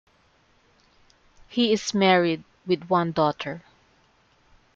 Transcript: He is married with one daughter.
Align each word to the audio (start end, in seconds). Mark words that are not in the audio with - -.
He 1.47 1.71
is 1.71 1.93
married 1.93 2.43
with 2.65 2.85
one 2.89 3.11
daughter. 3.11 3.61